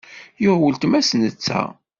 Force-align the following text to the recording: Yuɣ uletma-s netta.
Yuɣ 0.43 0.59
uletma-s 0.67 1.09
netta. 1.21 1.61